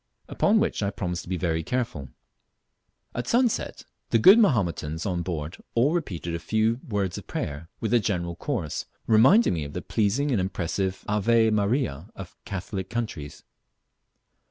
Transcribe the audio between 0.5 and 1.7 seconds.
which I promised to be very